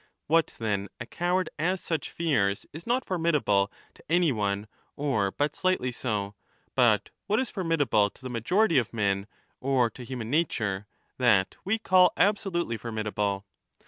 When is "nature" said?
10.31-10.87